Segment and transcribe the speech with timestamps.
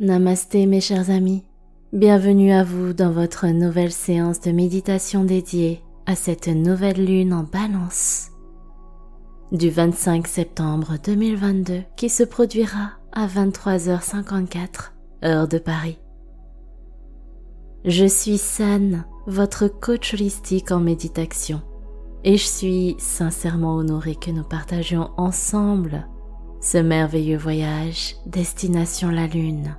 [0.00, 1.44] Namasté mes chers amis,
[1.92, 7.42] bienvenue à vous dans votre nouvelle séance de méditation dédiée à cette nouvelle lune en
[7.42, 8.30] balance
[9.52, 14.92] du 25 septembre 2022 qui se produira à 23h54
[15.22, 15.98] heure de Paris.
[17.84, 21.60] Je suis San, votre coach holistique en méditation,
[22.24, 26.08] et je suis sincèrement honorée que nous partagions ensemble
[26.62, 29.76] ce merveilleux voyage destination la Lune.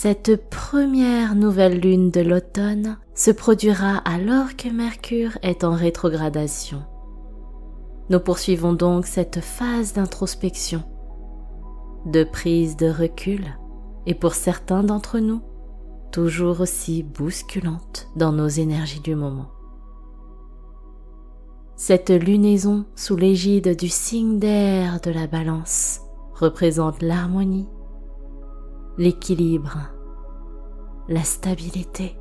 [0.00, 6.84] Cette première nouvelle lune de l'automne se produira alors que Mercure est en rétrogradation.
[8.08, 10.84] Nous poursuivons donc cette phase d'introspection,
[12.06, 13.44] de prise de recul
[14.06, 15.42] et pour certains d'entre nous,
[16.12, 19.50] toujours aussi bousculante dans nos énergies du moment.
[21.74, 26.02] Cette lunaison sous l'égide du signe d'air de la balance
[26.34, 27.66] représente l'harmonie
[28.98, 29.78] l'équilibre,
[31.08, 32.16] la stabilité,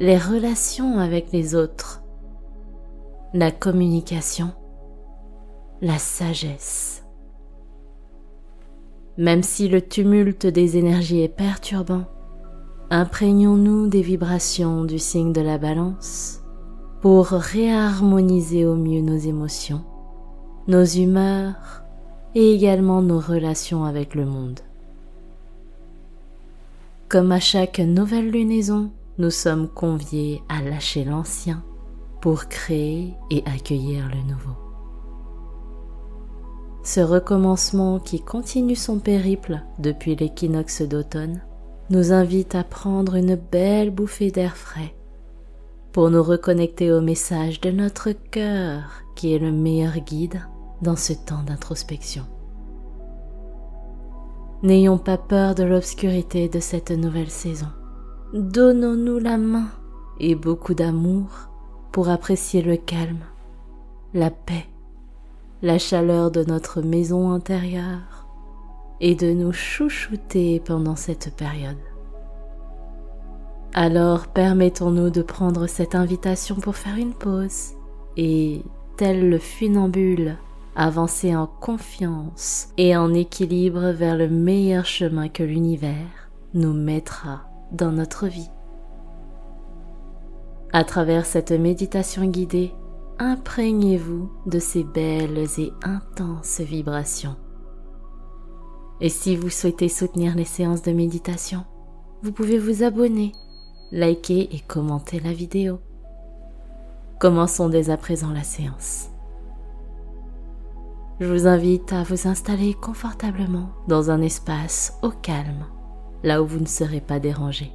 [0.00, 2.02] les relations avec les autres,
[3.32, 4.50] la communication,
[5.80, 7.04] la sagesse.
[9.16, 12.06] Même si le tumulte des énergies est perturbant,
[12.90, 16.42] imprégnons-nous des vibrations du signe de la balance
[17.00, 19.84] pour réharmoniser au mieux nos émotions,
[20.66, 21.84] nos humeurs
[22.34, 24.58] et également nos relations avec le monde.
[27.12, 31.62] Comme à chaque nouvelle lunaison, nous sommes conviés à lâcher l'ancien
[32.22, 34.56] pour créer et accueillir le nouveau.
[36.82, 41.42] Ce recommencement qui continue son périple depuis l'équinoxe d'automne
[41.90, 44.94] nous invite à prendre une belle bouffée d'air frais
[45.92, 50.40] pour nous reconnecter au message de notre cœur qui est le meilleur guide
[50.80, 52.24] dans ce temps d'introspection.
[54.62, 57.66] N'ayons pas peur de l'obscurité de cette nouvelle saison.
[58.32, 59.66] Donnons-nous la main
[60.20, 61.26] et beaucoup d'amour
[61.90, 63.24] pour apprécier le calme,
[64.14, 64.66] la paix,
[65.62, 68.28] la chaleur de notre maison intérieure
[69.00, 71.76] et de nous chouchouter pendant cette période.
[73.74, 77.72] Alors permettons-nous de prendre cette invitation pour faire une pause
[78.16, 78.62] et,
[78.96, 80.36] tel le funambule
[80.74, 87.92] avancer en confiance et en équilibre vers le meilleur chemin que l'univers nous mettra dans
[87.92, 88.50] notre vie.
[90.72, 92.72] À travers cette méditation guidée,
[93.18, 97.36] imprégnez-vous de ces belles et intenses vibrations.
[99.00, 101.64] Et si vous souhaitez soutenir les séances de méditation,
[102.22, 103.32] vous pouvez vous abonner,
[103.90, 105.80] liker et commenter la vidéo.
[107.18, 109.11] Commençons dès à présent la séance.
[111.22, 115.66] Je vous invite à vous installer confortablement dans un espace au calme,
[116.24, 117.70] là où vous ne serez pas dérangé.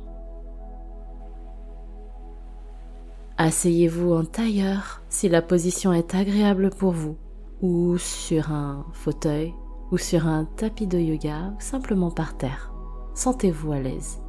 [3.38, 7.16] Asseyez-vous en tailleur si la position est agréable pour vous,
[7.62, 9.53] ou sur un fauteuil,
[9.94, 12.74] ou sur un tapis de yoga, ou simplement par terre.
[13.14, 14.19] Sentez-vous à l'aise.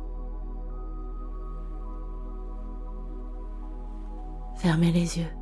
[4.58, 5.37] Fermez les yeux.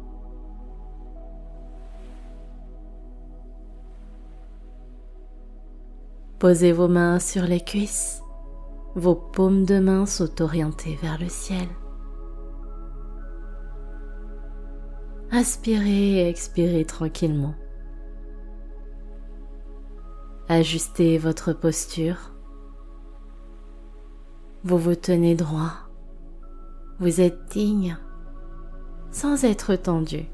[6.39, 8.23] Posez vos mains sur les cuisses,
[8.95, 11.67] vos paumes de main sont orientées vers le ciel.
[15.31, 17.55] Inspirez et expirez tranquillement.
[20.49, 22.33] Ajustez votre posture.
[24.63, 25.73] Vous vous tenez droit.
[27.01, 27.97] Vous êtes digne
[29.11, 30.27] sans être tendu.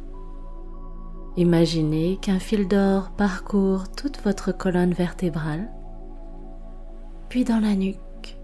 [1.36, 5.70] Imaginez qu'un fil d'or parcourt toute votre colonne vertébrale
[7.32, 8.36] puis dans la nuque.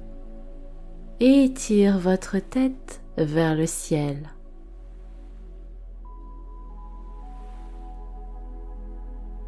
[1.21, 4.31] Et étire votre tête vers le ciel.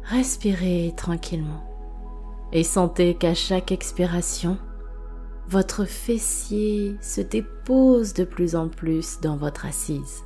[0.03, 1.63] Respirez tranquillement
[2.51, 4.59] et sentez qu'à chaque expiration,
[5.47, 10.21] votre fessier se dépose de plus en plus dans votre assise.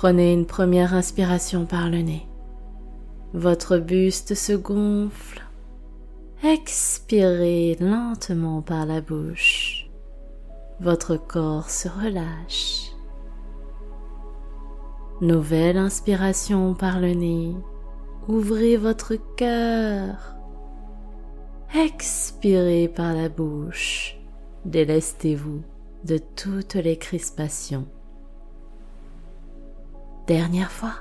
[0.00, 2.26] Prenez une première inspiration par le nez.
[3.34, 5.42] Votre buste se gonfle.
[6.42, 9.90] Expirez lentement par la bouche.
[10.80, 12.92] Votre corps se relâche.
[15.20, 17.54] Nouvelle inspiration par le nez.
[18.26, 20.34] Ouvrez votre cœur.
[21.74, 24.18] Expirez par la bouche.
[24.64, 25.60] Délestez-vous
[26.06, 27.86] de toutes les crispations.
[30.30, 30.92] Dernière fois,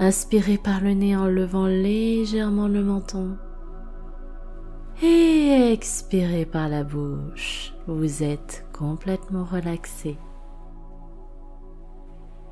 [0.00, 3.36] inspirez par le nez en levant légèrement le menton.
[5.00, 7.72] Et expirez par la bouche.
[7.86, 10.18] Vous êtes complètement relaxé.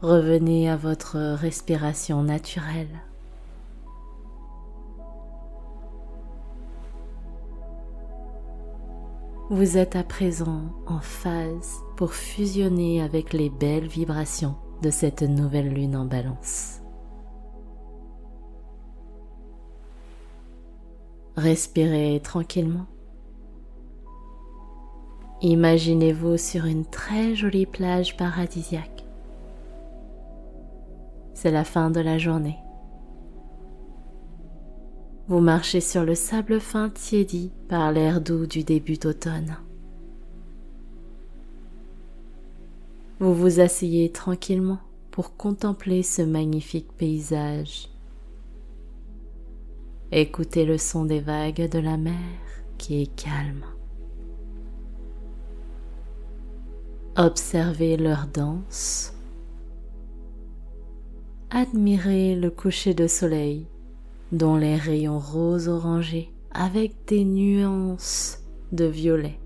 [0.00, 3.00] Revenez à votre respiration naturelle.
[9.50, 15.72] Vous êtes à présent en phase pour fusionner avec les belles vibrations de cette nouvelle
[15.72, 16.80] lune en balance.
[21.36, 22.86] Respirez tranquillement.
[25.40, 29.04] Imaginez-vous sur une très jolie plage paradisiaque.
[31.34, 32.58] C'est la fin de la journée.
[35.28, 39.56] Vous marchez sur le sable fin tiédi par l'air doux du début d'automne.
[43.22, 44.80] Vous vous asseyez tranquillement
[45.12, 47.88] pour contempler ce magnifique paysage
[50.10, 52.18] Écoutez le son des vagues de la mer
[52.78, 53.64] qui est calme.
[57.16, 59.14] Observez leur danse.
[61.50, 63.68] Admirez le coucher de soleil
[64.32, 68.40] dont les rayons roses orangés avec des nuances
[68.72, 69.38] de violet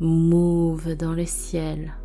[0.00, 1.97] mouvent dans le ciel.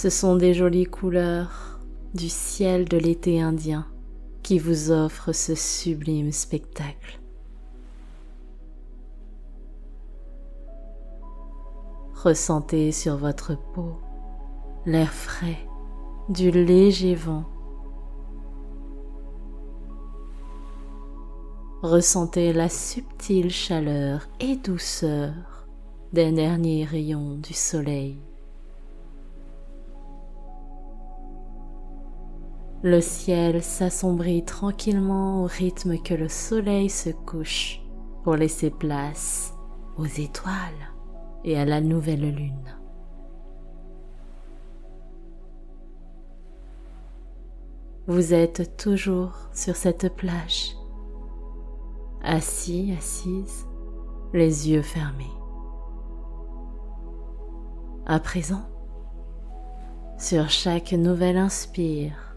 [0.00, 1.80] Ce sont des jolies couleurs
[2.14, 3.84] du ciel de l'été indien
[4.44, 7.20] qui vous offre ce sublime spectacle.
[12.14, 13.98] Ressentez sur votre peau
[14.86, 15.66] l'air frais
[16.28, 17.42] du léger vent.
[21.82, 25.66] Ressentez la subtile chaleur et douceur
[26.12, 28.20] des derniers rayons du soleil.
[32.84, 37.82] Le ciel s'assombrit tranquillement au rythme que le soleil se couche
[38.22, 39.52] pour laisser place
[39.96, 40.92] aux étoiles
[41.42, 42.76] et à la nouvelle lune.
[48.06, 50.76] Vous êtes toujours sur cette plage,
[52.22, 53.66] assis, assise,
[54.32, 55.24] les yeux fermés.
[58.06, 58.66] À présent,
[60.16, 62.27] sur chaque nouvelle inspire,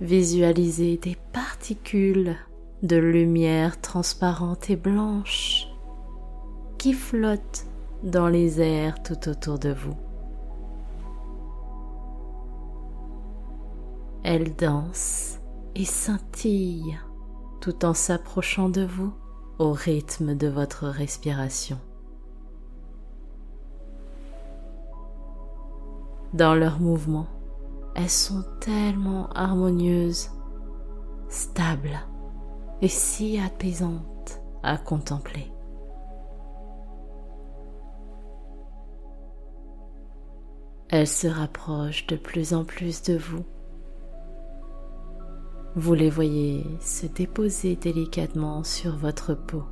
[0.00, 2.36] Visualisez des particules
[2.84, 5.66] de lumière transparente et blanche
[6.78, 7.66] qui flottent
[8.04, 9.96] dans les airs tout autour de vous.
[14.22, 15.40] Elles dansent
[15.74, 16.98] et scintillent
[17.60, 19.12] tout en s'approchant de vous
[19.58, 21.78] au rythme de votre respiration.
[26.34, 27.26] Dans leur mouvement,
[28.00, 30.30] elles sont tellement harmonieuses,
[31.28, 31.98] stables
[32.80, 35.50] et si apaisantes à contempler.
[40.90, 43.44] Elles se rapprochent de plus en plus de vous.
[45.74, 49.64] Vous les voyez se déposer délicatement sur votre peau.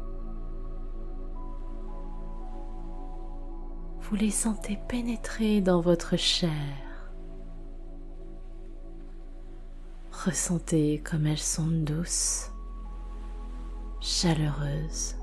[4.00, 6.86] Vous les sentez pénétrer dans votre chair
[10.26, 12.50] Ressentez comme elles sont douces,
[14.00, 15.14] chaleureuses,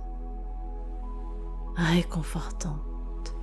[1.75, 3.35] réconfortantes.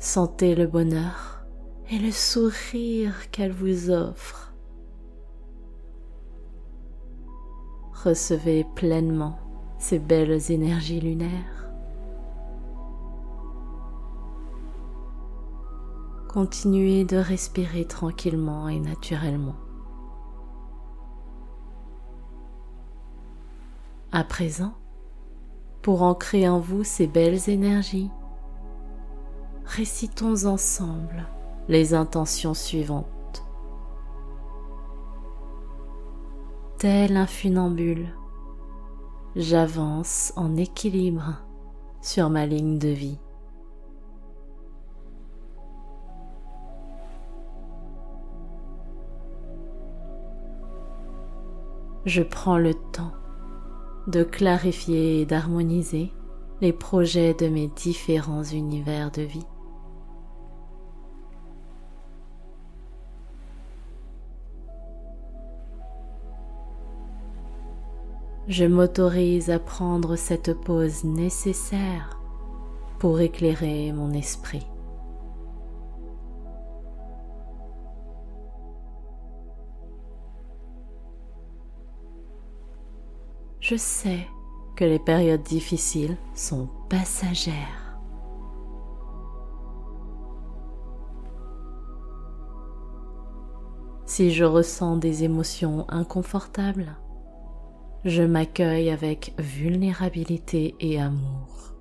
[0.00, 1.46] Sentez le bonheur
[1.88, 4.52] et le sourire qu'elles vous offrent.
[8.02, 9.38] Recevez pleinement
[9.78, 11.65] ces belles énergies lunaires.
[16.36, 19.56] Continuez de respirer tranquillement et naturellement.
[24.12, 24.74] À présent,
[25.80, 28.10] pour ancrer en vous ces belles énergies,
[29.64, 31.26] récitons ensemble
[31.68, 33.46] les intentions suivantes.
[36.76, 38.14] Tel un funambule,
[39.36, 41.38] j'avance en équilibre
[42.02, 43.18] sur ma ligne de vie.
[52.06, 53.12] je prends le temps
[54.06, 56.12] de clarifier et d'harmoniser
[56.60, 59.46] les projets de mes différents univers de vie.
[68.46, 72.20] Je m'autorise à prendre cette pause nécessaire
[73.00, 74.64] pour éclairer mon esprit.
[83.68, 84.28] Je sais
[84.76, 87.98] que les périodes difficiles sont passagères.
[94.04, 96.96] Si je ressens des émotions inconfortables,
[98.04, 101.74] je m'accueille avec vulnérabilité et amour.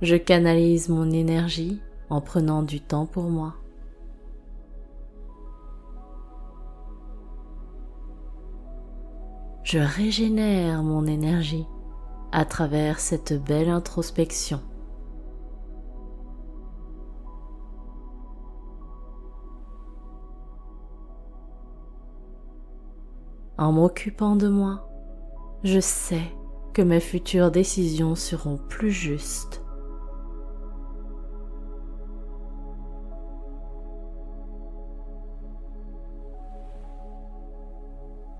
[0.00, 3.54] Je canalise mon énergie en prenant du temps pour moi.
[9.64, 11.66] Je régénère mon énergie
[12.32, 14.60] à travers cette belle introspection.
[23.56, 24.86] En m'occupant de moi,
[25.62, 26.36] je sais
[26.74, 29.63] que mes futures décisions seront plus justes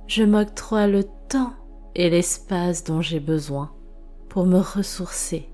[0.06, 1.54] je m'octroie le temps
[1.94, 3.70] et l'espace dont j'ai besoin
[4.28, 5.48] pour me ressourcer.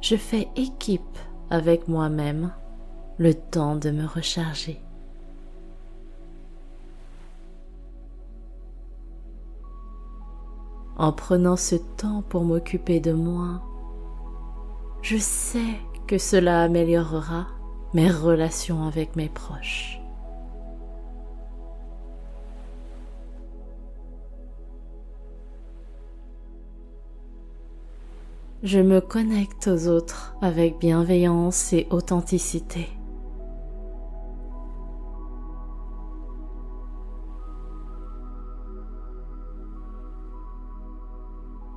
[0.00, 1.18] Je fais équipe
[1.48, 2.52] avec moi-même
[3.16, 4.78] le temps de me recharger.
[10.96, 13.62] En prenant ce temps pour m'occuper de moi,
[15.04, 17.46] je sais que cela améliorera
[17.92, 20.00] mes relations avec mes proches.
[28.62, 32.88] Je me connecte aux autres avec bienveillance et authenticité.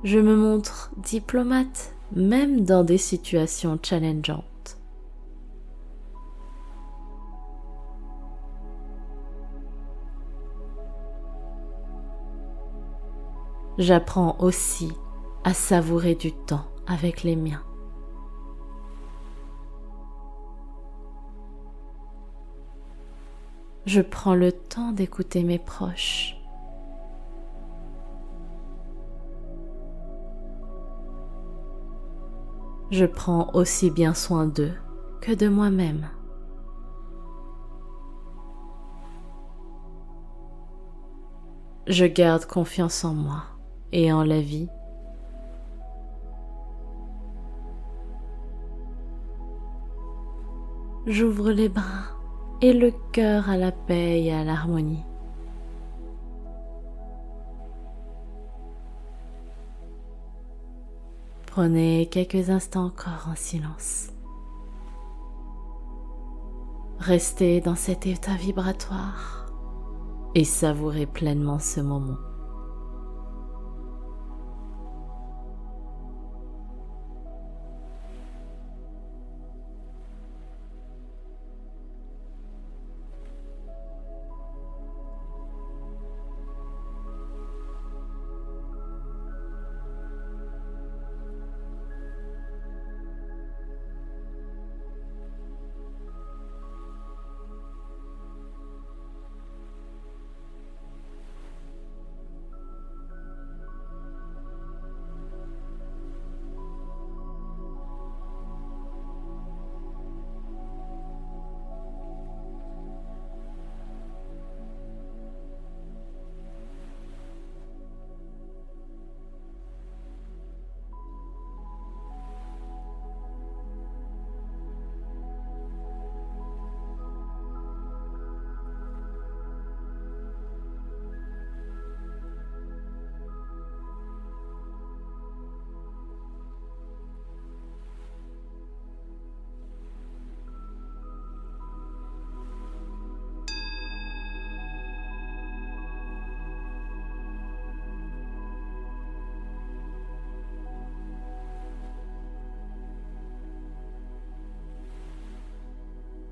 [0.02, 4.44] Je me montre diplomate même dans des situations challengeantes.
[13.78, 14.90] J'apprends aussi
[15.44, 17.62] à savourer du temps avec les miens.
[23.86, 26.37] Je prends le temps d'écouter mes proches
[32.90, 34.74] je prends aussi bien soin d'eux
[35.20, 36.08] que de moi-même.
[41.86, 43.44] Je garde confiance en moi
[43.92, 44.68] et en la vie.
[51.06, 52.04] J'ouvre les bras
[52.60, 55.04] et le cœur à la paix et à l'harmonie.
[61.58, 64.10] Prenez quelques instants encore en silence.
[67.00, 69.52] Restez dans cet état vibratoire
[70.36, 72.27] et savourez pleinement ce moment.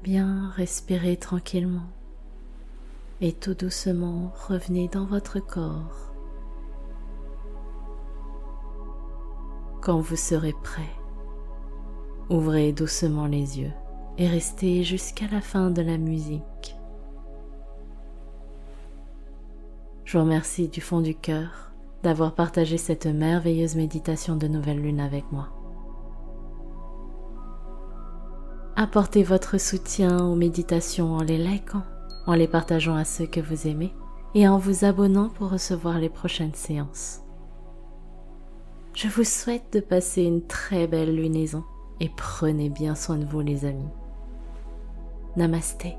[0.07, 1.89] bien respirez tranquillement
[3.21, 6.13] et tout doucement revenez dans votre corps.
[9.83, 10.93] Quand vous serez prêt,
[12.31, 13.73] ouvrez doucement les yeux
[14.17, 16.77] et restez jusqu'à la fin de la musique.
[20.05, 21.73] Je vous remercie du fond du cœur
[22.05, 25.56] d'avoir partagé cette merveilleuse méditation de nouvelle lune avec moi.
[28.79, 31.83] Apportez votre soutien aux méditations en les likant,
[32.27, 33.95] en les partageant à ceux que vous aimez
[34.35, 37.23] et en vous abonnant pour recevoir les prochaines séances.
[38.93, 41.65] Je vous souhaite de passer une très belle lunaison
[42.01, 43.89] et prenez bien soin de vous les amis.
[45.37, 45.97] Namasté.